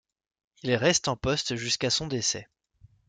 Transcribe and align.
Il 0.63 0.73
reste 0.77 1.09
en 1.09 1.15
poste 1.15 1.55
jusqu'à 1.55 1.91
son 1.91 2.07
décès. 2.07 2.49